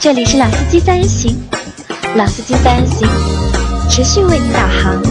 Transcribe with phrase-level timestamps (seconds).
[0.00, 1.36] 这里是老司机三人行，
[2.14, 3.08] 老司机三人行
[3.90, 5.02] 持续为你导航。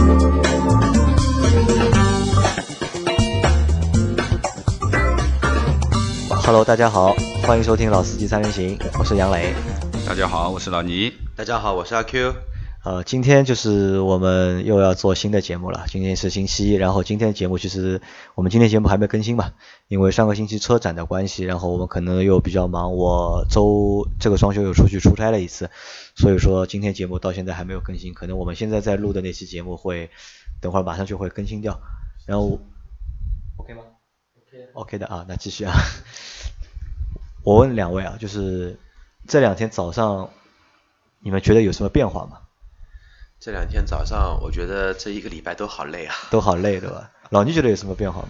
[6.42, 9.52] Hello，大家好，欢迎收听老司机三人行，我是杨磊。
[10.06, 11.12] 大家好，我是老倪。
[11.36, 12.32] 大家好，我是阿 Q。
[12.88, 15.84] 呃，今天就是我们又要做新的节目了。
[15.88, 18.00] 今天是星期一，然后今天节目其实
[18.34, 19.52] 我们今天节目还没更新嘛，
[19.88, 25.68] 因为上个星期车展的关系，然后我们可能又比较忙，我周这个双休又出去出差了一次，
[26.16, 30.08] 所以说今天节目到现在还没有更新，可能我们现在在录的那期节目会
[30.62, 31.78] 等会儿马上就会更新掉。
[32.24, 32.58] 然后
[33.58, 33.82] OK 吗
[34.72, 35.74] ？OK 的啊，那继续啊。
[37.44, 38.78] 我问两位啊，就是
[39.26, 40.30] 这两天早上
[41.20, 42.38] 你们觉得有什么变化吗？
[43.40, 46.14] 这两天早上，我觉得这一个礼拜都好累啊。
[46.28, 47.08] 都好累，对吧？
[47.30, 48.28] 老倪觉得有什么变化吗？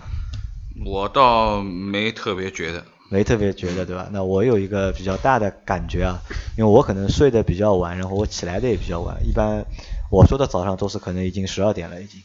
[0.85, 4.09] 我倒没特别觉得，没特别觉得，对吧？
[4.13, 6.21] 那我有一个比较大的感觉啊，
[6.59, 9.17] 因为我可能睡得比较晚，然后我起来的也比较晚。
[9.27, 9.65] 一般
[10.11, 12.21] 我说的早上都是可能已经十二点了，已经。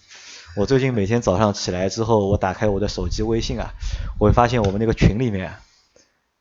[0.57, 3.71] 我最近每天早上起来之后，我打开我的手机微信啊，
[4.19, 5.59] 我会发现我们那个群里面啊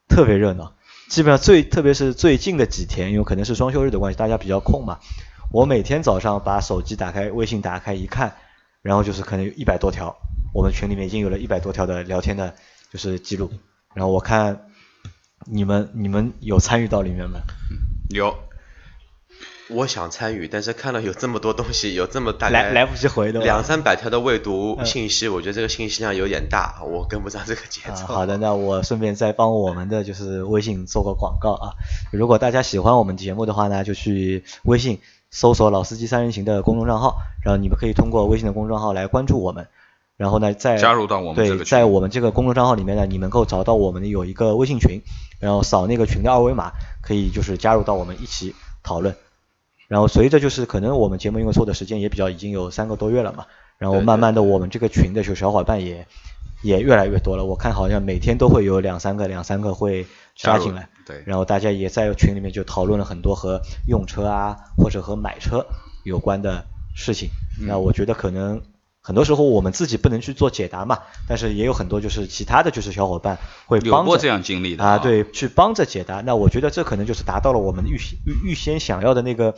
[0.08, 0.74] 特别热闹。
[1.08, 4.98] 基本上最特别是最近的几天，因为可能是双休日的关系，大家比较空嘛。
[5.52, 8.34] 我每天早上把手机打开，微信打开一看，
[8.80, 10.16] 然后就是可能有一百多条，
[10.54, 12.54] 我们群里面已经有了一百多条的聊天的，
[12.90, 13.50] 就是记录。
[13.94, 14.66] 然后我看
[15.44, 17.40] 你们你们有参与到里面吗？
[18.08, 18.34] 有
[19.68, 28.06] 我想参与，但是看到有这么多东西， 有这么大来来不及回的吧两三百条的未读嗯信息，我觉得这个信息量有点大，我跟不上这个节啊，奏。
[28.06, 31.72] 好的，那我顺便再帮我们的就是微信做个广告啊。
[32.10, 35.00] 如果大家喜欢我们节目的话呢，就去微信
[35.32, 39.66] 搜索“老司机三人行”的公众账号，然后你们可以通过微信的公众账号来关注我们。
[40.18, 45.00] 然后呢，在加入到我们这对，个在我们这个公众账号里面呢，你能够找到我们的有一个微信群，
[45.40, 46.70] 然后扫那个群的二维码，
[47.00, 48.54] 可以就是加入到我们一起
[48.84, 49.16] 讨论。
[49.88, 53.46] 然后随着就是可能我们节目因为做的时间也比较已经有三个多月了嘛，
[53.78, 56.06] 然后慢慢的我们这个群的就小伙伴也
[56.62, 65.66] 也越来越多了，我看好像每天都会有两三个两三个会加进来，对然后大家也在群里面就讨论了很多和用车啊或者和买车
[66.04, 67.28] 有关的事情。
[67.60, 68.62] 嗯那我觉得可能
[69.00, 76.20] 很多时候我们自己不能去做解答嘛，但是也有很多就是其他的就是小伙伴会帮着有过这样经历的啊，啊对，去帮着解答。
[76.20, 79.54] 那我觉得这可能就是达到了我们预预预先想要的那个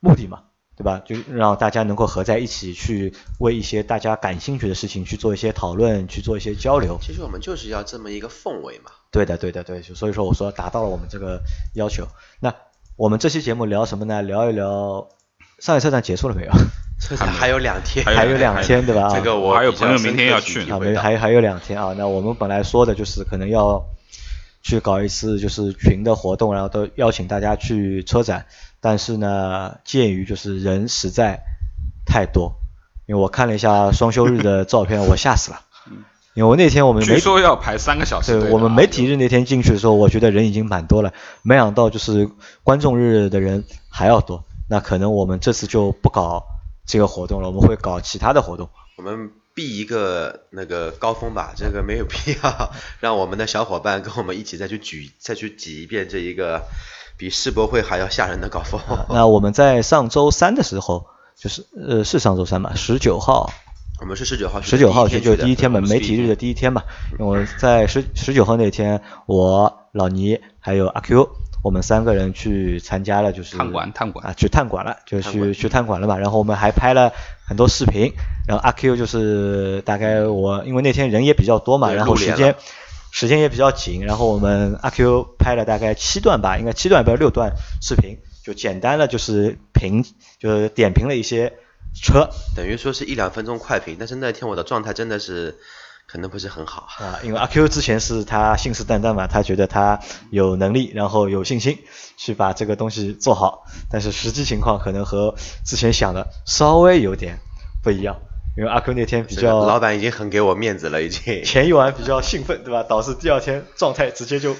[0.00, 0.44] 目的嘛，
[0.76, 1.02] 对吧？
[1.04, 6.98] 就让大家能够合在一起去为一些大家感兴趣的事情去做一些讨论，去做一些交流。
[7.02, 8.90] 其实我们就是要这么一个氛围嘛。
[9.14, 11.40] 对的，对的，对，所以说我说达到了我们这个
[11.74, 12.08] 要求。
[12.40, 12.52] 那
[12.96, 14.22] 我们这期节目聊什么呢？
[14.22, 15.08] 聊一聊
[15.60, 16.52] 上海车展结束了没有？
[17.00, 19.10] 车 展还有两天，还有两天，对吧？
[19.14, 21.94] 这个我我还有朋友明天要去啊，没还还有两天啊。
[21.96, 23.84] 那我们本来说的就是可能要
[24.62, 28.46] 去搞一次就是群的活动，然后都邀请大家去车展，
[28.80, 31.40] 但是呢，鉴于就是人实在
[32.04, 32.56] 太多，
[33.06, 35.60] 因为我看了一下双休日的照片，我吓死了。
[36.34, 41.12] 因为我那天我们媒据说要排三个小时我们媒体日那天进去的时候，我觉得人已经蛮多了，
[41.42, 42.28] 没想到就是
[42.62, 44.44] 观众日的人还要多。
[44.68, 46.44] 那可能我们这次就不搞
[46.86, 48.68] 这个活动了，我们会搞其他的活动。
[48.96, 56.62] 我们避一个那个高峰吧，这个没有必要让我们的小伙伴跟我们一起再去举再去挤一遍这一个
[57.16, 58.80] 比世博会还要吓人的高峰。
[59.10, 61.06] 那我们在上周三的时候，
[61.36, 63.52] 就是呃是上周三吧，十九号，
[64.00, 66.82] 我们是十九号十九号去就第第一天嘛，媒体日的第一天嘛。
[67.12, 71.28] 因为我在十十九号那天，我老倪还有阿 Q，
[71.62, 76.18] 我们三个人去参加了就是探馆探馆啊，去探馆了，就探去去探馆了嘛。
[76.18, 77.12] 然后我们还拍了
[77.46, 78.12] 很多视频，
[78.48, 82.56] 然后阿 Q 就是大概我因为那天人也比较多嘛，然后时间
[83.12, 90.04] 时间也比较紧，然后我们阿 Q 拍了大概七段吧，应该七段不是六段视频，就简单的就是评
[90.40, 91.52] 就是点评了一些
[91.94, 95.56] 车等于说是一两分钟快评，但是那天我的状态真的是
[96.06, 96.86] 可能不是很好。
[96.98, 100.00] 啊，因为阿 Q 之前是他信誓旦旦嘛，他觉得他
[100.30, 101.78] 有能力，然后有信心
[102.16, 107.38] 去把这个东西做好，但是实际情况可能和之前想的稍微有点
[107.82, 108.20] 不一样，
[108.56, 111.44] 因为阿 Q 那天比较老板已经很给我面子了，已经。
[111.44, 112.82] 前一晚比较兴奋，对吧？
[112.82, 114.54] 导致第二天状态直接就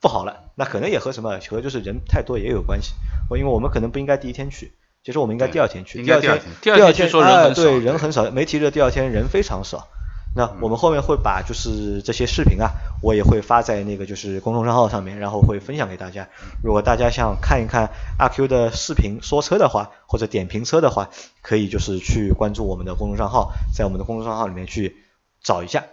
[0.00, 0.44] 不好了。
[0.54, 2.92] 那可能也和什么和就是人太多也有关系。
[3.30, 4.72] 我因为我们可能不应该第一天去，
[5.08, 6.02] 其实我们应该第二天去。
[6.02, 9.88] 第二天第二天说人啊很少对对人很少，媒体日第二天人非常少。
[10.36, 12.72] 那我们后面会把就是这些视频啊，
[13.02, 16.28] 我也会发在那个就是公众账号上面，然后会分享给大家。
[16.62, 17.88] 如果大家想看一看
[18.18, 21.08] 阿 Q 的视频说车的话，或者点评车的话，
[21.40, 24.94] 可以就是去关注我们的公众账号，在我们的公众账号里面去
[25.42, 25.84] 找一下。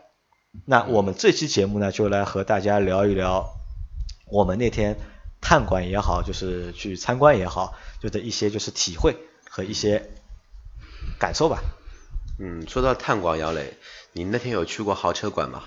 [0.65, 3.47] 那我们这期节目呢，就来和大家聊一聊
[4.29, 4.97] 我们那天
[5.47, 9.15] 探馆也好，就是去参观也好，就的一些就是体会
[9.47, 10.09] 和一些
[11.19, 11.59] 感受吧。
[12.39, 13.77] 嗯，说到探馆，姚磊，
[14.13, 15.61] 你那天有去过豪车馆吗？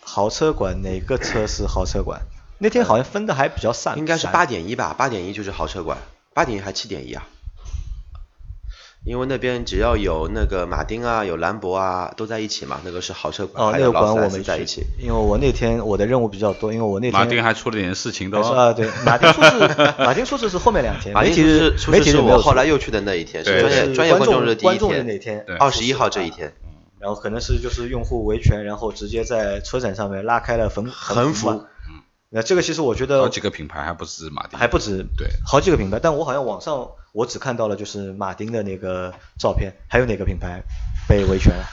[0.00, 2.22] 豪车馆哪个车是豪车馆？
[2.56, 5.98] 那天好像分的还比较散，应该是八点一吧，八点一就是豪车馆，
[6.32, 7.28] 八点一还七点一啊？
[9.02, 26.52] 因为那边只要有那个马丁啊，有兰博啊，都在一起嘛，那个是豪车馆，哦，那个馆我们在一起，因为我那天我的任务比较多，因为我那天马丁还出了点事情，都啊，对，马丁出事，马丁出事是后面两天，马丁出事媒体是我后来又去的那一天，是专业专业观众日第一天，那天，二十一号这一天，
[26.98, 31.64] 然后可能是就是用户维权，然后直接在车展上面拉开了横横幅。
[32.32, 40.62] 那这个其实我觉得好几个品牌还不止马丁，还不止对，好几个品牌，但我好像网上我只看到了就是马丁的那个照片，还有哪个品牌
[41.08, 41.64] 被维权了？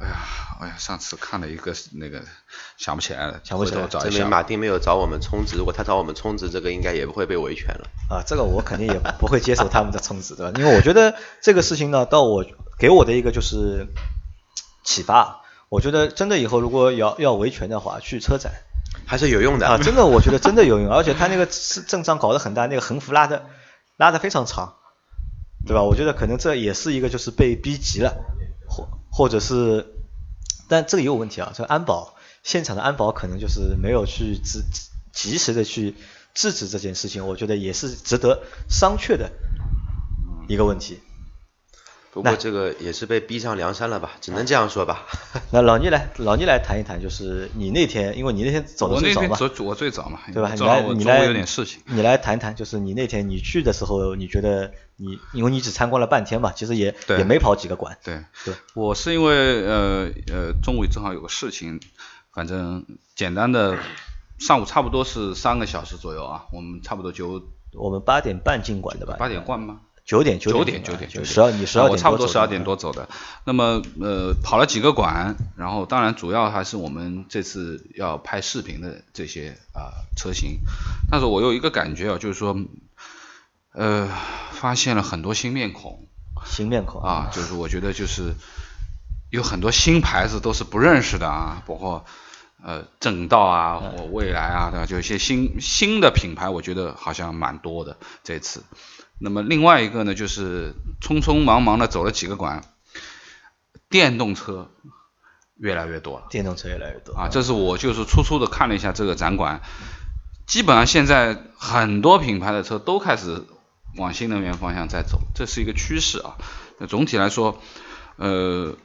[0.00, 0.16] 哎呀，
[0.60, 2.22] 哎呀，上次看了一个那个
[2.76, 3.88] 想不起来了，想不起来。
[3.88, 7.88] 证明马丁没有找我们充值，如果他找我们充值，这个应该也不会被维权了。
[8.08, 10.58] 啊，这个我肯定也不会接受他们的充值，对吧？
[10.58, 12.44] 因为我觉得这个事情呢，到我
[12.78, 13.88] 给我的一个就是
[14.84, 18.52] 启发，我觉得真的以后如果要要维权的话，去车展。
[19.06, 19.78] 还是有用的啊！
[19.78, 23.46] 真的，我觉得真的有用，而且他那个是阵仗搞得很大，那个横幅拉的
[23.96, 24.76] 拉的非常长，
[25.66, 25.82] 对吧？
[25.82, 28.16] 我觉得可能这也是一个就是被逼急了，
[28.68, 29.94] 或或者是，
[30.68, 31.52] 但这个也有问题啊。
[31.54, 34.62] 这个安保现场的安保可能就是没有去及
[35.12, 35.94] 及时的去
[36.32, 39.30] 制止这件事情，我觉得也是值得商榷的
[40.48, 41.00] 一个问题。
[42.14, 45.04] 不过这个也是被逼上梁山了吧，只能这样说吧。
[45.50, 50.54] 那老倪来，老倪来谈一谈，就是你那天，因为你那天走的最早嘛，我走我最早嘛，对吧？
[50.54, 57.98] 你来，你来，有点事情，你来谈谈，就是你那天你去的时候，你觉得你，因为你只参观了半天嘛，其实也也没跑几个馆。
[58.04, 61.80] 对对，我是因为呃呃中午正好有个事情，
[62.32, 63.76] 反正简单的
[64.38, 69.16] 上午差不多是三个小时左右啊，我们差不多就我们八点半进馆的吧？
[69.18, 69.80] 八点半吗？
[70.04, 73.08] 九点九点九点九点，十二你十二点我差不多十二点多走的。
[73.44, 80.58] 那么呃跑了几个馆，然后当然主要还是我们这次要拍视频的这些啊车型。
[81.10, 82.54] 但是我有一个感觉啊，就是说
[83.72, 84.08] 呃
[84.52, 86.06] 发现了很多新面孔。
[86.44, 88.34] 新面孔啊，就是我觉得就是
[89.30, 92.04] 有很多新牌子都是不认识的啊，包括
[92.62, 94.84] 呃正道啊或未来啊，对吧？
[94.84, 98.62] 就一些新新的品牌，我觉得好像蛮多的这次。
[99.20, 102.64] 那么另外一个呢，就是匆匆忙忙的走了几个馆，
[103.88, 104.70] 电动车
[105.56, 106.26] 越来越多了。
[106.30, 109.62] 电动车越来越多啊，这是我就是粗粗的看了一下这个展馆，
[110.46, 113.44] 基本上现在很多品牌的车都开始
[113.96, 116.36] 往新能源方向在走，这是一个趋势啊。
[116.78, 117.62] 那总体来说，
[118.16, 118.76] 呃，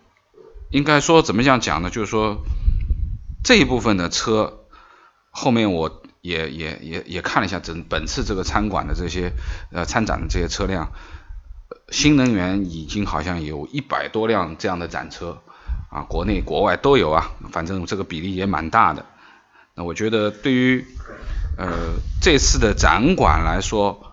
[0.69, 1.89] 应该说怎么样讲呢？
[1.89, 2.37] 就是说
[3.43, 4.65] 这一部分的车
[5.31, 6.03] 后面我。
[6.29, 9.33] 也也也也看了一下整本次这个参馆的这些
[9.71, 10.91] 呃参展的这些车辆，
[11.89, 15.41] 新能源已经好像有一百多辆这样的展车
[15.89, 19.05] 啊，国内国外都有啊，反正这个比例也蛮大的。
[19.73, 20.85] 那我觉得对于
[21.57, 24.05] 呃这次的展馆来说。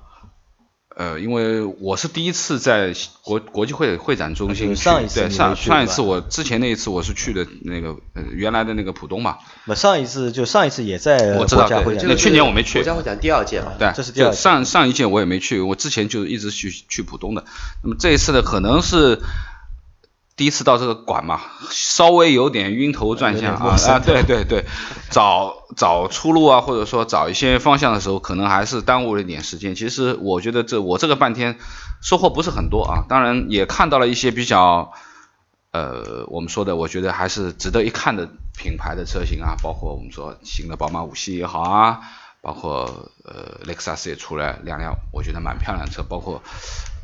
[0.98, 4.82] 呃，因为我是第一次在国国际会会展中心去，
[5.14, 9.36] 对上上一次我之前那一次我是去的那个呃原来的那个浦东嘛。
[9.66, 12.78] 那上一次就上一次也在我知道，那去年我没去。
[12.78, 14.36] 国家会展第二届嘛，对，这是第二届。
[14.36, 17.44] 上上一届我也没去，我之前就一直去去浦东的。
[17.82, 19.20] 那么这一次呢，可能是。
[20.36, 21.40] 第一次到这个馆嘛，
[21.70, 24.66] 稍微有点晕头转向啊啊，对对对，
[25.10, 29.74] 找找出路啊，或者说找一些方向的时候，可能还是耽误了一点时间。
[29.74, 31.56] 其实我觉得这我这个半天
[32.02, 34.92] 收获不是很多啊，当然也看到了一些比较
[35.72, 38.28] 呃我们说的，我觉得还是值得一看的
[38.58, 42.00] 品牌的车型啊，包括我们说新的宝马五系也好啊，
[42.42, 46.42] 包括呃雷克萨斯也出来两辆，我觉得蛮漂亮的车，包括。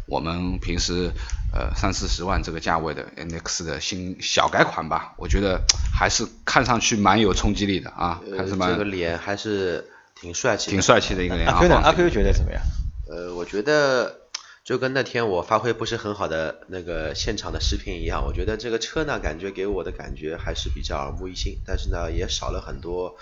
[0.06, 1.10] 我们平时
[1.54, 5.60] 呃三四十万这个价位的 NX 的新小改款吧，我觉得
[5.94, 11.48] 还是看上去蛮有冲击力的啊，还是蛮这个脸还是挺帅气，挺帅气的一个脸。
[11.48, 11.76] 阿 Q 呢？
[11.76, 12.62] 阿 Q 觉得怎么样？
[13.08, 14.20] 呃，我觉得
[14.64, 23.16] 就跟那天我发挥不是很好的那个现场的视频一样，我觉得这个车呢，感觉给我的感觉还是比较耳目一新，但是呢，也少了很多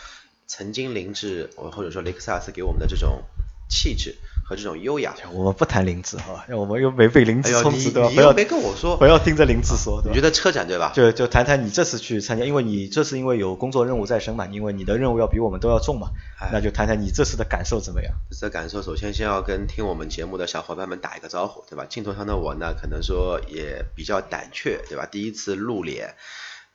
[0.46, 3.22] 曾经凌志或者说雷克萨斯给我们的这种
[3.70, 4.16] 气质。
[4.42, 8.10] 和这种优雅，我们不谈林志哈，我们又没被林志充值对吧？
[8.12, 10.02] 不要没跟我说，不要盯着林志说。
[10.04, 10.90] 你觉得车展对吧？
[10.92, 16.08] 就就谈谈你这次去参加，因为你这次因为有工作任务在身嘛，因为你的任务要比我们都要重嘛，
[16.50, 18.12] 那就谈谈你这次的感受怎么样？
[18.28, 21.86] 这次的感受，首先先要跟听我们节目的小伙伴们打一个招呼，对吧？
[21.88, 25.06] 镜头上的我呢，可能说也比较胆怯，对吧？
[25.06, 26.16] 第一次露脸。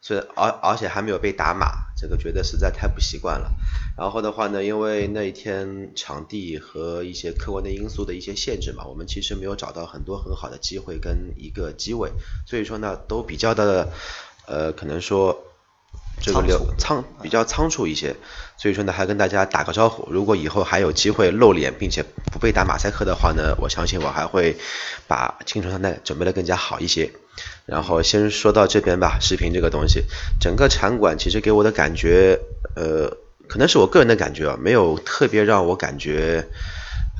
[0.05, 3.51] 所以而而且还没有被打码，这个觉得实在太不习惯了。
[3.97, 12.11] 然后的话呢，因为那一天场地和一些客观的因素的一些限制嘛，我们其实没有找到很多很好的机会跟一个机位，
[12.45, 13.91] 所以说呢，都比较的
[14.45, 15.41] 呃，可能说。
[16.25, 18.15] 这个流仓比较仓促一些，
[18.57, 20.11] 所以说呢，还跟大家打个招呼。
[20.11, 24.57] 如果以后还有机会露脸，并且不被打马赛克的话呢，我相信我还会
[25.07, 27.11] 把青春山准备的更加好一些。
[27.67, 30.05] 然后先说到这边吧，视频这个东西，
[30.41, 32.39] 整个场馆其实给我的感觉，
[32.75, 33.15] 呃，
[33.47, 36.47] 可能是我个人的感觉啊，没有特别让我感觉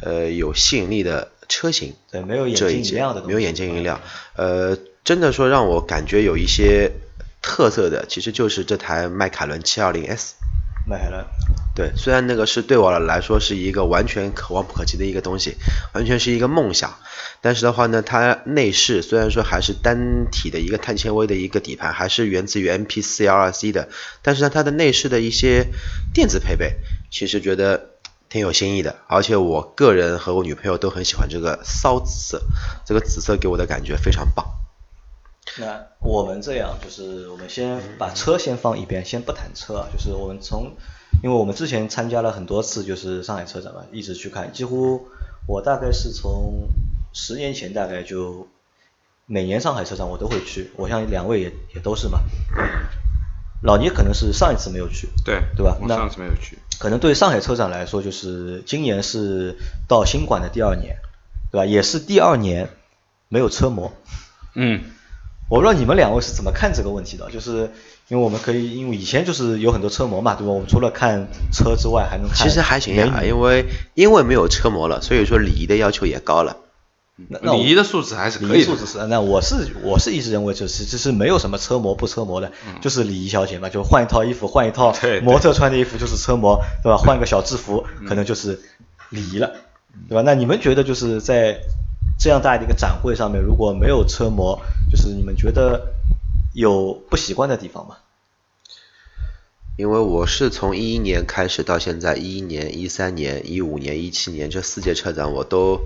[0.02, 1.94] 呃有吸引力的车型。
[2.12, 4.02] 对，没有眼睛一亮的，没有眼睛一亮。
[4.36, 6.92] 呃，真的说让我感觉有一些。
[7.46, 10.32] 特色的其实就是这台迈凯伦 720S。
[10.88, 11.24] 迈凯伦。
[11.76, 15.56] 对，虽然那个是对我来说是一个完全可望不可及的一个东西，
[15.94, 16.96] 完全是一个梦想，
[17.42, 23.90] 但是的话呢，它内饰虽然说还是单体的一个碳纤维的一个底盘，还是源自于 MP4L2C 的，
[24.24, 25.68] 但是呢，它的内饰的一些
[26.14, 26.78] 电子配备，
[27.12, 27.90] 其实觉得
[28.28, 32.42] 挺有新意的，而且我个人和我女朋友都很喜欢这个骚紫色，
[32.86, 34.46] 这个紫色给我的感觉非常棒。
[35.58, 39.88] 那我们这样，就是我们先把车先放一边，先不谈车啊。
[39.94, 40.74] 就是我们从，
[41.24, 45.08] 因为我们之前参加了很多次，就是上海车展嘛，一直去看，几乎
[45.48, 46.68] 我大概是从
[47.14, 48.48] 十年前大概就
[49.26, 50.72] 每年上海车展我都会去。
[50.76, 52.20] 我想两位也也都是嘛。
[53.64, 55.78] 老倪可能是上一次没有去，对对吧？
[55.82, 56.60] 我上次没有去。
[56.78, 59.56] 可能对上海车展来说，就是今年是
[59.88, 60.98] 到新馆的第二年，
[61.50, 61.66] 对吧？
[61.66, 62.70] 也是第二年
[63.30, 63.94] 没有车模。
[64.54, 64.84] 嗯。
[65.48, 67.72] 我不知道你们两位是怎么看这个问题的，就是
[68.08, 70.52] 因为我们可以，因为以前就是有很多车模嘛，对吧？
[70.52, 72.36] 我们除了看车之外，还能看。
[72.36, 76.58] 其实还行呀，因为因为没有车模了，所以说礼仪的要求也高了。
[77.30, 78.52] 那礼仪的素质还是可以。
[78.54, 86.98] 礼仪素质是，那我是我是一直认为就是其实没有什么车模不车模的，就是礼仪小姐嘛，就换一套衣服，换一套模特穿的衣服就是车模，对吧？
[86.98, 88.60] 换个小制服可能就是
[89.10, 89.52] 礼仪了，
[90.10, 90.24] 对吧？
[90.26, 91.60] 那你们觉得就是在？
[92.18, 94.58] 这样大的一个展会上面，如果没有车模，
[94.96, 95.94] 就是你们觉得
[96.54, 97.98] 有不习惯的地方吗？
[99.76, 105.82] 因为我是从一一年开始到现在，一一年、一三年、一五年、一七年这四届车展我都，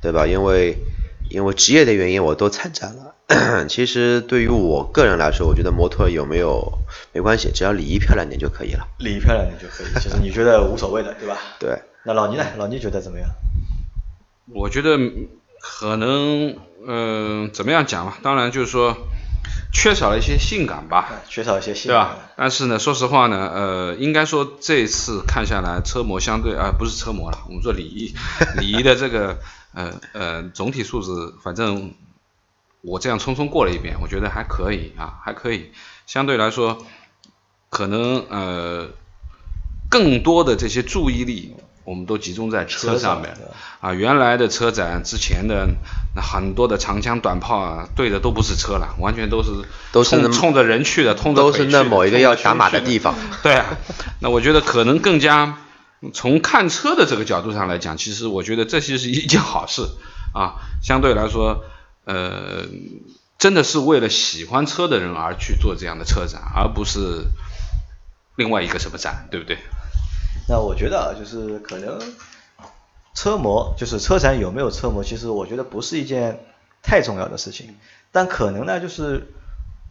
[0.00, 0.28] 对吧？
[0.28, 0.76] 因为
[1.28, 3.16] 因为职业的原因我都参展了。
[3.68, 6.78] 其实对于我个人来说，我觉得模特有没有
[7.12, 8.86] 没关系，只要礼仪漂亮点就可以了。
[9.00, 11.36] 礼仪漂亮点就可以，其实你觉得无所谓的，对吧？
[11.58, 11.82] 对。
[12.04, 12.46] 那老倪呢？
[12.56, 13.28] 老倪觉得怎么样？
[14.54, 14.96] 我觉得。
[15.58, 18.18] 可能嗯，怎么样讲吧？
[18.22, 18.96] 当然就是说，
[19.72, 22.18] 缺少了一些性感吧，缺少一些性感，对吧？
[22.36, 28.14] 但是呢，说实话呢，呃，应该说这次看下来，车模相对啊，不是车模了，我们说礼仪
[28.58, 29.38] 礼仪的这个
[29.74, 31.92] 呃呃总体素质，反正
[32.82, 35.72] 我这样匆匆过了一遍，我觉得还可以啊，还可以。
[36.06, 36.86] 相对来说，
[37.68, 38.88] 可能呃
[39.90, 41.56] 更多的这些注意力。
[41.86, 43.32] 我们都集中在车上面
[43.80, 45.68] 啊，原来的车展之前的
[46.16, 49.50] 那很多的长枪短炮啊，对的都不是车了，完全都是
[49.92, 53.14] 都是冲着人去的，冲着都是那某一个要打码的地方。
[53.44, 53.78] 对啊，
[54.20, 55.58] 那我觉得可能更加
[56.12, 59.82] 从看车的这个角度上来讲，其实我觉得这些是一件好事
[60.34, 61.64] 啊，相对来说，
[62.04, 62.64] 呃，
[63.38, 67.26] 真的是为了喜欢车的人而去做这样的车展，而不是
[68.34, 69.56] 另外一个什么展，对不对？
[70.48, 71.98] 那我觉得啊，就是可能
[73.14, 76.40] 车模，就是车展有没有车模，其实我觉得不是一件
[76.82, 77.74] 太重要的事情。
[78.12, 79.26] 但可能呢，就是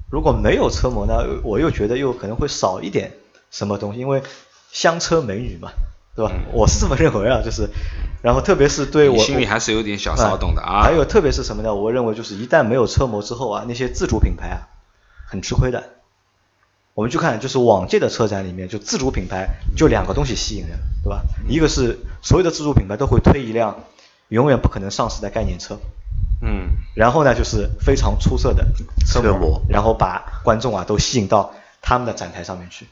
[0.09, 3.11] 如果没有车模呢，我又觉得又可能会少一点
[3.51, 4.23] 什么东西，因为
[4.71, 5.71] 香车美女嘛，
[6.15, 6.31] 对吧？
[6.53, 7.69] 我是这么认为啊，就是，
[8.23, 10.83] 然后特别是对我心里还是有点小骚动的啊。
[10.83, 11.75] 还有特别是什么呢？
[11.75, 14.69] 我认为就是一旦没有车模之后啊，那些自主品牌啊，
[15.27, 15.94] 很吃亏的。
[16.95, 21.23] 我们去看，就是往届的车展里面，就自主品牌就两个东西吸引人，对吧？
[21.49, 23.83] 一个是所有的自主品牌都会推一辆
[24.29, 25.77] 永远不可能上市的概念车，
[26.41, 28.65] 嗯，然后呢就是非常出色的
[29.05, 32.87] 车模，然后把观众啊都吸引到他们的展台上面去。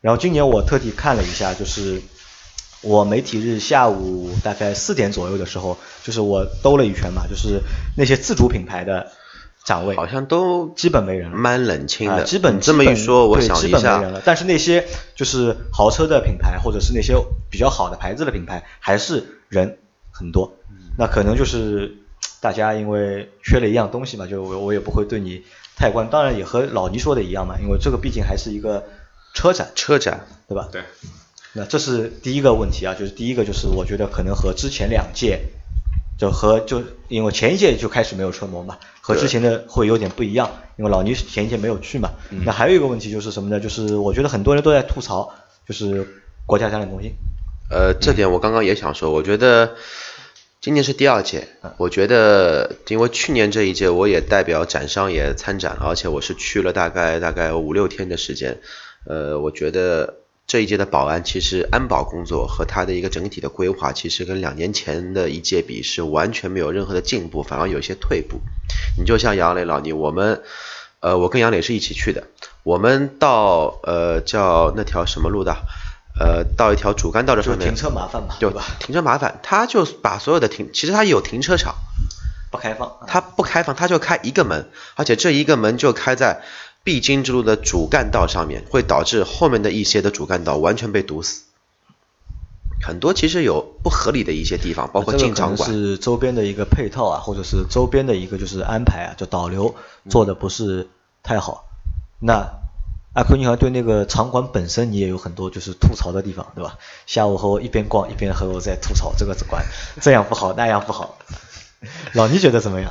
[0.00, 2.00] 然后今年我特地看了一下，就是
[2.80, 7.60] 我媒体日下午大概四点左右的时候，就是我兜了一圈嘛，就是
[7.98, 9.12] 那些自主品牌的。
[9.64, 12.24] 展位好像都基本没人了，蛮冷清的。
[12.24, 17.14] 基本这么一说，我想一下，但是那些就是豪车的品牌，或者是那些
[17.50, 19.78] 比较好的牌子的品牌，还是人
[20.10, 20.54] 很多。
[20.98, 21.94] 那可能就是
[22.40, 25.42] 大家因为缺了一样东西嘛，就我也不会对你
[25.76, 26.10] 太关。
[26.10, 28.84] 当然也和老倪说的一样嘛，因为这个毕竟还是一个
[29.32, 30.68] 车展，车展对吧？
[30.72, 30.82] 对。
[31.54, 35.40] 那这是第一个问题啊，就是第一个就是我觉得可能和之前两届
[36.18, 42.12] 就和就因为前一届就开始没有车模嘛，和之前的会有点不一样，因为老倪前一届没有去嘛。
[42.44, 43.58] 那还有一个问题就是什么呢？
[43.58, 45.32] 就是我觉得很多人都在吐槽，
[45.66, 46.06] 就是
[46.46, 47.12] 国家展览中心。
[47.70, 49.74] 呃，这点我刚刚也想说，我觉得
[50.60, 58.60] 今年是第二届，我觉得因为去年这一届我也代表展商也参展，而且我是去了大概大概五六天的时间，
[59.06, 68.40] 呃，我觉得这一届的保安其实安保工作和他的一个整体的规划，其实跟两年前的一届比是完全没有任何的进步，反而有些退步。
[68.98, 70.42] 你就像杨磊老倪，我们
[71.00, 72.24] 呃，我跟杨磊是一起去的，
[72.62, 75.56] 我们到呃叫那条什么路的？
[76.20, 78.62] 呃，到一条主干道的上面，停车麻烦嘛，对吧？
[78.78, 81.74] 停车麻烦，他就把所有的停，其实他有停车场，
[82.50, 86.42] 不开放，他不开放，他就开一个门，而且这一个门就开在
[86.84, 91.42] 必经之路的主干道上面，会导致后面的一些的主干道完全被堵死。
[92.84, 99.74] 很多其实有不合理的一些地方，包括进场馆是周边的一个配套啊，或者是周边的一个就是安排啊，就导流
[100.08, 100.88] 做的不是
[101.22, 101.66] 太好。
[102.20, 102.60] 那。
[103.14, 106.78] 阿坤，你好像对那个场馆本身你也有很多就是吐槽的地方，对吧？
[107.04, 109.66] 下午和我一边逛一边和我在吐槽这个馆
[110.00, 111.18] 这样不好那样不好。
[112.14, 112.90] 老倪觉得怎么样？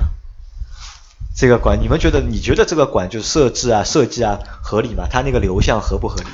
[1.35, 2.21] 这个馆你们觉得？
[2.21, 5.07] 你觉得这个馆就设置啊、设计啊合理吗？
[5.09, 6.27] 它那个流向合不合理？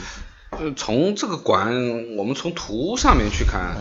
[0.52, 3.76] 呃，从这个馆，我们从图上面去看，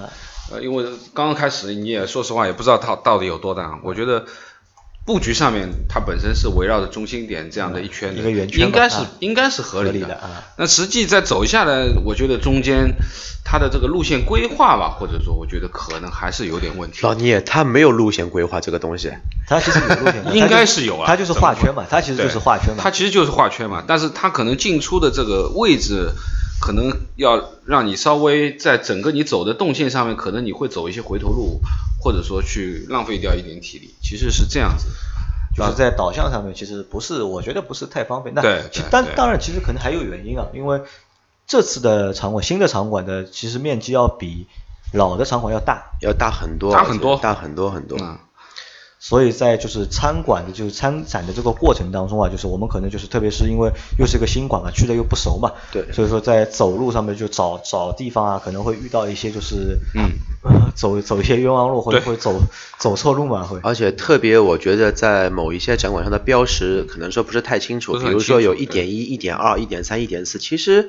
[0.50, 4.24] 呃，因为刚刚开始你也说实话也不知道它到底有多大，我觉得。
[5.06, 10.20] 布局上面，它本身是围绕着中心点这样的一圈的，应该是应该是合理的。
[10.58, 12.96] 那实际再走下来，我觉得中间
[13.44, 16.98] 它的这个路线规划吧，或者说我觉得可能还是有点问题。
[17.02, 19.12] 老聂，他没有路线规划这个东西，
[19.46, 26.10] 他其实有路线， 应该是有啊，他就是画圈嘛，他其实就是画圈嘛，他其实就是画圈嘛，但是他可能进出的这个位置。
[26.66, 31.60] 可能要让你稍微在整个你走的动线上面，可能你会走一些回头路，
[32.02, 34.88] 或者说去浪费掉一点体力，其实是这样子。
[35.56, 38.34] 就是在导向上面，其实不是，我觉得不是太方便。
[38.34, 40.82] 那对，当当然，其实可能还有原因啊，因为
[41.46, 44.48] 这次的场馆，新的场馆的其实面积要比
[44.92, 47.96] 老的场馆要大，要大很多，大很多，大很多很多。
[49.08, 60.10] 所以在就是参馆的，就是参展的这个过程当中啊，就是我们可能就是特别是因为又是一个新馆嘛，去的又不熟嘛，对，所以说在走路上面就找找地方啊，可能会遇到一些就是嗯，
[60.74, 62.42] 走走一些冤枉路或者会走
[62.80, 63.60] 走错路嘛会。
[63.62, 70.88] 而且特别我觉得在某一些展馆上的标识可能说不是太清楚，比如说有一点一、一点二、一点三、一点四，其实。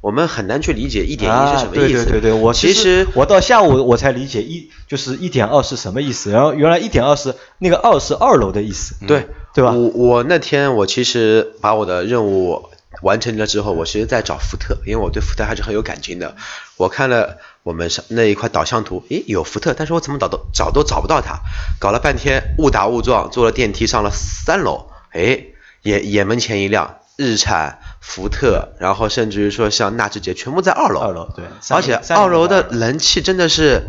[0.00, 2.04] 我们很难去理解一点一是什么意思。
[2.04, 6.30] 对对对对，我其实我到下午我才理解一就是一点二是什么意思。
[6.30, 8.94] 然后原来一点二是那个二是二楼的意思。
[9.06, 9.72] 对对吧？
[9.72, 12.68] 我我那天我其实把我的任务
[13.02, 16.34] 完成了之后，我其实在找福特，因为我对福特还是很有感情的。
[16.76, 21.40] 我看了我们上那一块导向图，诶，有福特，但是我怎么找都找都找不到它。
[21.78, 26.96] 搞了半天误打误撞，坐了电梯上了三楼，诶，眼眼门前一亮。
[27.20, 31.00] 日产、福特，然后甚至于说像纳智捷，全部在二楼。
[31.00, 33.82] 二楼对，而且二楼的人气真的是，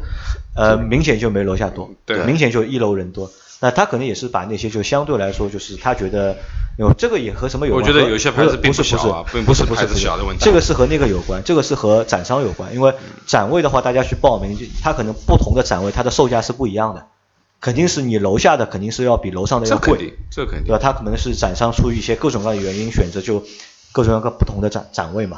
[0.53, 3.31] 呃，明显就没楼下多，对，明显就一楼人多。
[3.61, 6.35] 那他可能也是把那些就相对来说，就是他觉得，
[6.77, 7.85] 有这个也和什么有关？
[7.85, 10.43] 我觉得有些牌子并不小啊，并不是牌子小的问题。
[10.43, 12.93] 这个是和那个有关，这个是和展商有关，因为
[13.25, 17.07] 展位的话，大家去报名，就他可能不同的展位，它的售价是不一样的。
[17.61, 20.79] 肯定是你楼下的肯定是要比楼上的要贵，这肯定，对吧？
[20.79, 23.39] 他可能是展商出于一些各种各样的原因选择就
[23.91, 25.37] 各种各样不同的展展位嘛，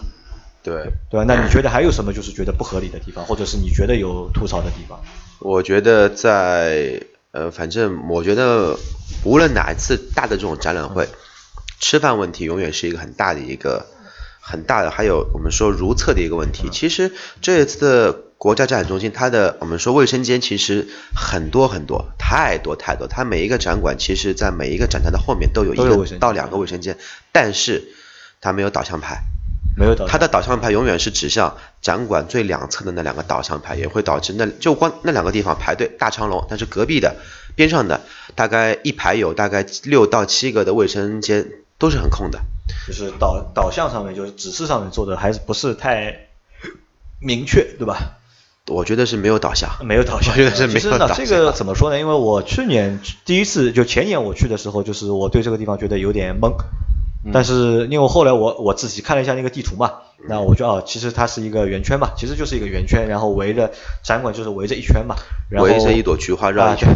[0.63, 1.25] 对对吧？
[1.27, 4.99] 那你觉得还有什么就是觉得不合理的地方，或者是你觉得有吐槽的地方？
[5.39, 8.77] 我觉得在呃，反正我觉得
[9.25, 11.09] 无论哪一次大的这种展览会，
[11.81, 13.85] 吃饭问题永远是一个很大的一个
[14.43, 16.69] 很大的，还有我们说如厕的一个问题。
[16.71, 18.19] 其实这一次的。
[18.43, 23.07] 国家展览中心，它的我们说卫生间其实很多很多，太多太多。
[23.07, 26.97] 它每一个展馆，其实在每一个展台的后面都有一个到两个卫生间，
[27.31, 27.85] 但是
[28.41, 29.21] 它没有导向牌，
[29.77, 30.05] 没有导。
[30.07, 36.45] 它的导向牌永远是指向展馆最两侧的那两个导向牌，也会导致那就光那两个地方排队大长龙。
[36.49, 37.15] 但是隔壁的
[37.55, 38.01] 边上的
[38.35, 42.41] 大概一排有大概六到七个的卫生间都是很空的。
[42.87, 46.27] 就是导导向上面，就是指示上面做的还是不是太
[47.19, 48.17] 明确，对吧？
[48.67, 50.31] 我觉得是没有导向，没有导向。
[50.31, 51.17] 我觉得是没有导向。
[51.17, 51.99] 这个怎么说呢？
[51.99, 56.55] 因为我去年第一次，就前年我去的时候，就是我对这个地方觉得有点懵。
[57.31, 59.93] 但是因为后来我我自己看了一下那个地图嘛，
[60.27, 63.71] 那我就哦，其实它是一个圆圈嘛，其实就是一个圆圈，然后围着
[64.03, 65.15] 展馆就是围着一圈嘛，
[65.49, 66.89] 然后围成一朵菊花绕一圈，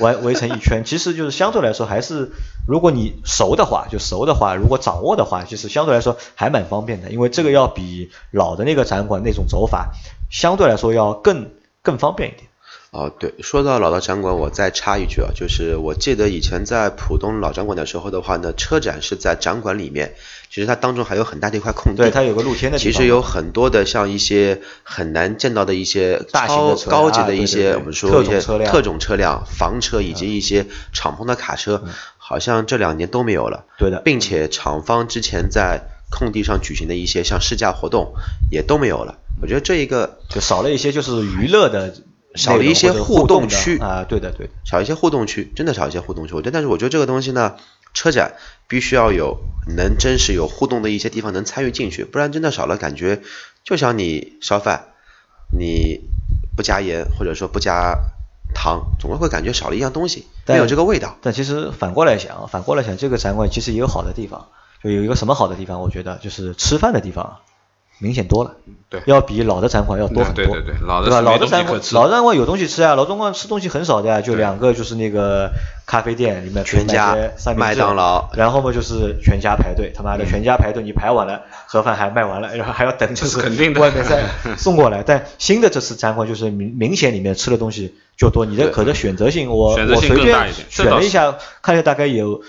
[0.00, 2.32] 围围成一圈， 其实就是相对来说还是，
[2.68, 9.92] 如果你熟的话，就熟的话，如果掌握的话，其实相对来说还蛮方便的，因为这个要比老的那个展馆那种走法。
[10.30, 11.50] 相对来说要更
[11.82, 12.48] 更方便一点。
[12.92, 20.14] 哦，对，说到老的展馆，我再插一句啊，就是我记得以前在浦东老展馆的时候的话呢，车展是在展馆里面，
[20.50, 22.76] 其实它当中还有很大的一块空地，对，它有个露天的。
[22.76, 31.82] 其实有很多的像一些很难见到的一些大型的高级的一些、我们说一种车辆特种车辆、房车以及一些敞篷的卡车，
[32.18, 33.64] 好像这两年都没有了。
[33.78, 38.12] 对的并且厂方之前在空地上举行的一些像试驾活动
[38.50, 39.16] 也都没有了。
[39.40, 41.94] 我觉得这一个就少了一些就是娱乐的
[42.34, 44.52] 少了一些互动区啊，对的对的。
[44.64, 46.34] 少一些互动区，真的少一些互动区。
[46.34, 47.56] 我觉得，但是我觉得这个东西呢，
[47.94, 48.34] 车展
[48.68, 49.38] 必须要有
[49.76, 53.22] 能真实有互动的一些地方能参与进去，不然真的少了，感觉
[53.64, 54.86] 就像你烧饭，
[55.56, 56.00] 你
[56.56, 57.94] 不加盐或者说不加
[58.54, 61.16] 糖，总归会感觉少了一样东西，没但有这个味道。
[61.22, 64.48] 但其实反过来想，反过来想，这个展馆其实也有好的地方，
[64.82, 65.80] 就有一个什么好的地方？
[65.80, 67.40] 我觉得就是吃饭的地方
[68.02, 68.56] 明显多了，
[68.90, 69.00] 对。
[69.06, 75.50] 要比老的展馆要多很多，对对对老的老的展馆老的展馆有东西吃啊，老展馆吃东西很少的呀，就两个就是那个
[75.86, 78.28] 咖啡店里面全家三明治麦当劳。
[78.34, 83.80] 然后嘛就是全家排队，他妈的全家排队，你排完了盒饭还卖完了， 然后还要等就这是肯定的。
[83.80, 84.24] 外面再
[84.56, 85.04] 送过来。
[85.06, 92.42] 但新的这次展馆就是明明显里面吃的东西就多，你的可的选择性我我随便选了一下，看一下大概有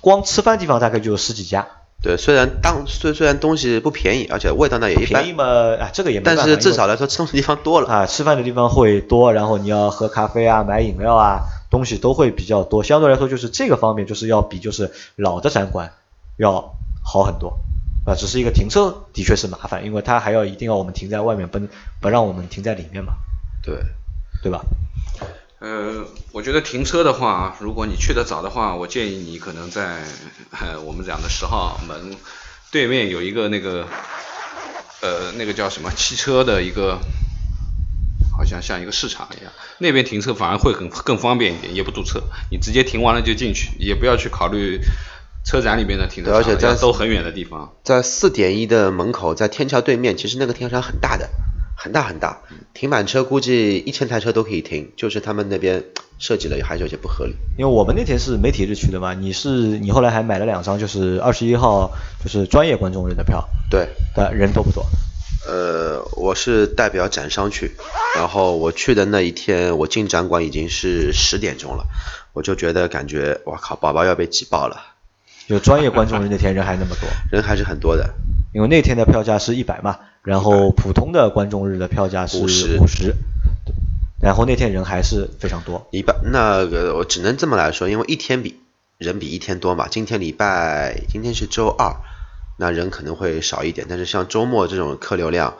[0.00, 1.66] 光吃饭地方大概就有十几家，
[2.02, 7.88] 对，虽然当虽虽然东西不便宜，而且味道呢也一般，便宜嘛，啊这个也没办法，但是至少来说吃东西地方多了。
[7.88, 12.82] 啊，吃饭的地方会多，然后你要喝咖啡啊、买饮料啊，东西都会比较多。
[12.82, 15.92] 相对来说，就是这个方面就是要比就是老的展馆
[16.36, 17.60] 要好很多。
[18.06, 21.60] 啊，只是一个停车的确是麻烦，因为它还要一定要我们停在外面，不
[22.00, 23.12] 不让我们停在里面嘛，
[23.62, 23.74] 对，
[24.42, 24.64] 对吧？
[25.60, 30.02] 呃，我觉得停车的话，如果你去得早的话，我建议你可能在
[30.52, 32.16] 呃我们讲的十号门
[32.72, 33.86] 对面有一个那个
[35.02, 36.98] 呃那个叫什么汽车的一个，
[38.34, 44.80] 好像像一个市场一样，那边停车反而会很更方便一点，也不堵车，你直接停完了就进去，也不要去考虑
[45.44, 47.76] 车展里面的停车场，而且在都很远的地方。
[47.84, 51.28] 在四点一的门口，在天桥对面，其实那个停车场很大的，
[51.82, 52.42] 很大很大，
[52.74, 55.82] 停满车估计一千台车都可以停，就是他们那边
[56.18, 57.34] 设计的还是有些不合理。
[57.56, 61.90] 因为我们那天是媒体日去的嘛，你是你后来还买了两张，就是二十一号
[62.22, 64.84] 就是专业观众日的票，对，但人多不多？
[65.48, 67.72] 呃，我是代表展商去，
[68.14, 71.86] 然后我去的那一天，我进展馆已经是十点钟了，
[72.34, 74.76] 我就觉得感觉，我靠，宝宝要被挤爆了，
[75.46, 77.08] 有专业观众日那天人还那么多。
[77.32, 78.10] 人还是很多的。
[78.52, 83.14] 因为那天的票价是一百嘛，然后普通的观众日的票价是50五十，
[84.20, 85.88] 然后那天人还是非常多。
[85.90, 88.60] 一般那个我只能这么来说，因为一天比
[88.98, 89.88] 人比一天多嘛。
[89.88, 91.96] 今天礼拜今天是周二，
[92.58, 95.54] 那人可能会少一点，但是像周末这种客流量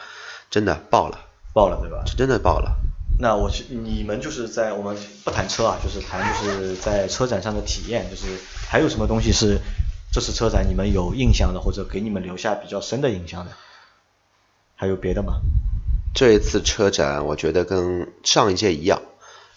[0.51, 1.19] 真的爆了，
[1.55, 2.05] 爆了对吧？
[2.07, 2.77] 是真的爆了。
[3.19, 8.27] 那我去，你们就是在我们不谈车啊，就是谈就是在车展上的体验，就是
[8.69, 9.59] 还有什么东西是
[10.13, 13.53] 这次车展你们有印象的，或者给你们留下比较深的印象的？
[14.81, 15.43] 还有别的吗？
[16.15, 19.03] 这一次车展，我觉得跟上一届一样，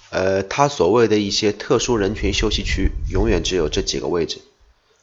[0.10, 4.42] 呃，它所谓的一些特殊人群休息区，永远只有这几个位置。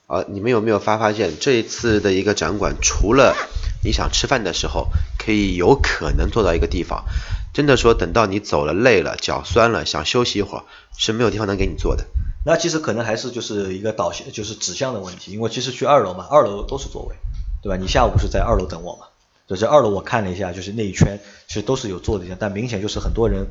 [0.06, 3.34] 啊，你们有没有发发现，这一次的一个展馆，除了
[3.82, 7.06] 你想吃饭的时候，可以有可能坐到一个地方，
[7.54, 10.64] 真的说等到你走了累了，脚酸了，想休息一会儿，
[10.98, 12.04] 是没有地方能给你坐的。
[12.44, 17.16] 那其实可能还是就是一个导向，就是指向的问题，因为其实去二楼嘛，二楼都是座位，
[17.62, 17.78] 对吧？
[17.80, 19.06] 你下午不是在二楼等我嘛？
[19.50, 23.48] 就是二楼我看了一下，就是那一圈其实都是有坐的，但明显就是很多人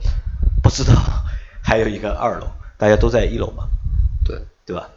[0.64, 0.94] 不知道
[1.62, 3.66] 还有一个二楼，大家都在一楼嘛，
[4.24, 4.90] 对，对吧？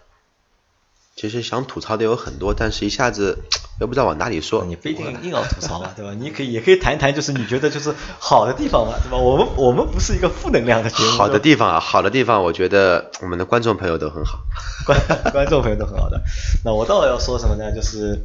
[1.17, 3.39] 其实想吐槽的有很多，但是一下子
[3.81, 4.65] 又不知道往哪里说。
[4.65, 6.15] 你不一定硬要吐槽嘛，对吧？
[6.19, 9.19] 你可以也可以谈一谈，就是你觉得就是好的地方嘛，对吧？
[9.19, 14.39] 我们我们不是一个负能量的节目，好的地方啊，好的地方，我觉得我们的观众朋友都很好。
[14.87, 14.99] 观
[15.33, 16.23] 观众朋友都很好的。
[16.65, 17.73] 那我倒要说什么呢？
[17.75, 18.19] 就是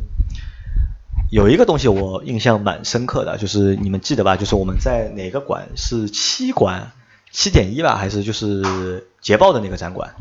[1.29, 4.37] 有一个东西我印象蛮深刻的，就是你们记得吧？
[4.37, 6.91] 就是我们在哪个馆是七馆
[7.31, 10.15] 七点一吧，还是就是捷豹的那个展馆？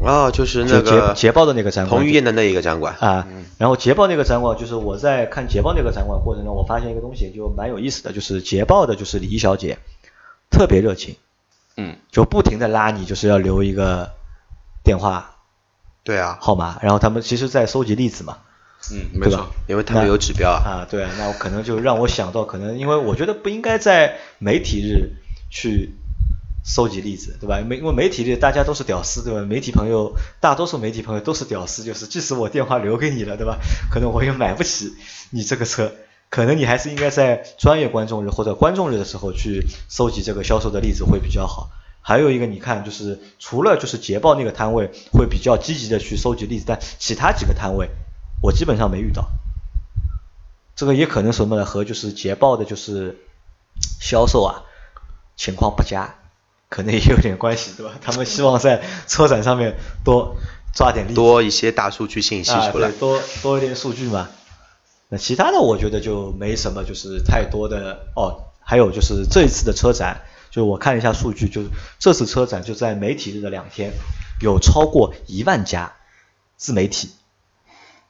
[0.00, 2.96] 哦，就是那个捷捷豹的那个展馆彭于晏的那一个展馆。
[3.00, 3.26] 啊，
[3.58, 9.78] 然后捷豹那个展馆，就是我在看捷豹那个展馆过程中，我发现一个东西就蛮有意思的，就是捷豹的就是礼仪小姐
[10.50, 11.16] 特别热情，
[11.76, 14.10] 嗯，就不停的拉你，就是要留一个
[14.84, 15.36] 电话
[16.04, 18.38] 对啊，号码，然后他们其实在收集例子嘛，
[18.90, 20.62] 嗯，没错，因为他们有指标啊。
[20.64, 25.16] 啊，对啊，那我可能就让我想到，可能因为我觉得不应该在媒体日
[25.50, 25.94] 去
[26.64, 27.60] 收集例子，对吧？
[27.60, 29.40] 媒因为媒体日大家都是屌丝，对吧？
[29.40, 33.58] 媒体朋友大多数媒体朋友都是屌丝，就是即使我电话留给你了，对吧？
[33.90, 34.92] 可能我也买不起
[35.30, 35.92] 你这个车，
[36.30, 41.70] 可能你还是应该在专业观众日或者观众日的时候去收集这个销售的例子会比较好。
[42.00, 47.90] 还有一个，你看，就是除了就是捷豹那个摊位会比较积极的去收集例子，但其他几个摊位
[48.42, 49.28] 我基本上没遇到。
[50.76, 51.64] 这个也可能什么呢？
[51.64, 53.18] 和就是捷豹的就是
[54.00, 54.62] 销售啊
[55.36, 56.14] 情况不佳，
[56.68, 57.94] 可能也有点关系，对吧？
[58.00, 60.36] 他们希望在车展上面多
[60.74, 62.98] 抓点力，多一些大数据信息啊，出来对，。
[62.98, 64.28] 多多一点数据嘛。
[65.08, 68.44] 那其他的我觉得就没什么，就是太多的哦。
[68.60, 70.20] 还有就是这一次的车展，
[70.50, 73.92] 就是我看了一下数据，就是这次车展就在媒体日的两天，
[74.42, 75.94] 有超过一万家
[76.58, 77.10] 自媒体，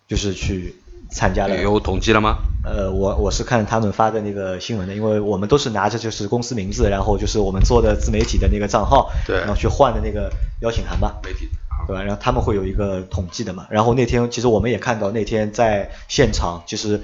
[0.09, 0.75] 就是去
[1.11, 1.57] 参加了。
[1.63, 2.39] 有统计了吗？
[2.65, 11.15] 呃，我我是看他们发的那个新闻的，因为我们都是拿着就是公司名字，然后就是我们做的自媒体的那个账号，对然后去换的那个邀请函嘛。
[11.23, 11.49] 媒体
[11.87, 12.03] 对吧？
[12.03, 13.67] 然后他们会有一个统计的嘛。
[13.71, 17.03] 然后那天其实我们也看到，那天在现场就是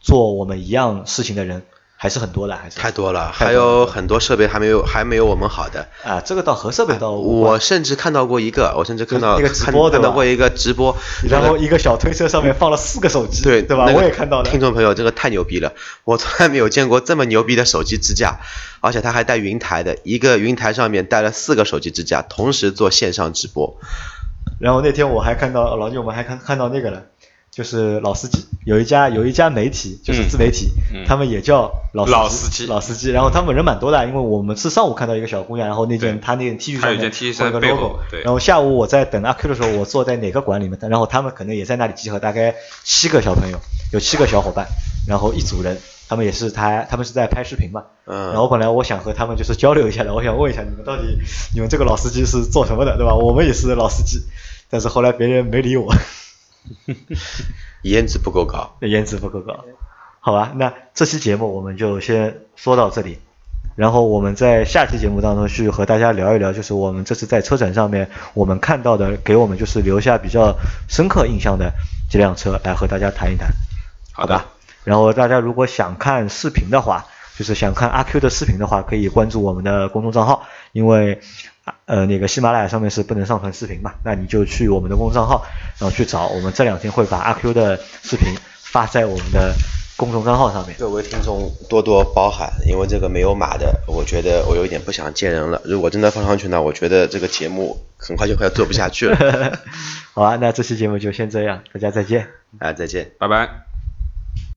[0.00, 1.62] 做我们一样事情的人
[2.04, 5.88] 还是很多的，还是太多了，还有很多设备还没有还没有我们好的。
[6.02, 10.94] 啊，这个倒和设备倒我甚至看到过一个，我甚至看到那个直看播看到过一个直播，
[11.26, 13.84] 然后一个小推车上面放了四个手机，对对吧？
[13.86, 14.50] 那个我也看到了。
[14.50, 15.72] 听众朋友，这个太牛逼了，
[16.04, 18.38] 我从来没有见过这么牛逼的手机支架，
[18.82, 23.78] 而且它还带云台的，一个云台上面带了四个手机支架，同时做线上直播。
[24.60, 27.02] 然后那天我还看到老弟，我们还看看到那个了，
[27.54, 33.10] 就是老司机，有一家有一家媒体，就是自媒体，嗯他们也叫老老司司机老司机。
[33.10, 36.98] 然后他们人蛮多的，因为我们是上午看到一个小姑娘，然后那件她那件 T 恤上面
[37.32, 43.60] 放了个 logo，对然后下午我在等阿 Q 的时候，我坐在哪个馆里面，然后他们可能也在那里集合，大概七个小朋友，
[43.92, 44.66] 有七个小伙伴，
[45.06, 45.78] 然后一组人。
[46.06, 51.18] 他们也是他，他们是在拍视频嘛，嗯然后本来我想和他们就是交流一下的，我想问一下你们到底
[51.54, 53.14] 你们这个老司机是做什么的，对吧？
[53.14, 54.20] 我们也是老司机，
[54.68, 55.90] 但是后来别人没理我，
[57.82, 58.76] 颜值不够高。
[58.80, 59.64] 颜值不够高。
[60.20, 63.18] 好吧，那这期节目我们就先说到这里，
[63.76, 70.56] 然后我们在下期节目当中去和大家聊一聊，就是我们这次在车展上面我们看到的，给我们就是留下比较
[70.88, 71.72] 深刻印象的
[72.10, 73.48] 几辆车，来和大家谈一谈。
[74.12, 74.46] 好的吧。
[74.84, 81.20] 然后大家如果想看视频的话，就是想看阿 Q 的视频的话，可以关注我们的公众账号，因为
[81.86, 85.44] 呃那个喜马拉雅上面是不能上传视频嘛，那你就去我们的公众账号，
[85.78, 89.54] 然后去找，我们这两天会把阿 Q 的视频发在我们的
[89.96, 90.76] 公众账号上面。
[90.78, 95.60] 各位听众多多包涵，因为这个没有码的，我觉得我有一点不想见人了。
[95.64, 99.58] 如果真的放上去呢，我觉得这个节目很快就快要做不下去了。
[100.12, 102.28] 好啊，那这期节目就先这样，大家再见。
[102.58, 103.10] 啊，再见。
[103.18, 103.73] 拜拜。